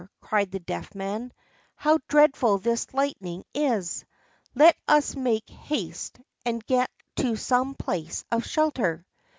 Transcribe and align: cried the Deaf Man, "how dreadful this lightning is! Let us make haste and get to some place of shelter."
cried 0.19 0.49
the 0.49 0.59
Deaf 0.59 0.95
Man, 0.95 1.31
"how 1.75 1.99
dreadful 2.07 2.57
this 2.57 2.91
lightning 2.91 3.43
is! 3.53 4.03
Let 4.55 4.75
us 4.87 5.15
make 5.15 5.47
haste 5.47 6.19
and 6.43 6.65
get 6.65 6.89
to 7.17 7.35
some 7.35 7.75
place 7.75 8.25
of 8.31 8.43
shelter." 8.43 9.05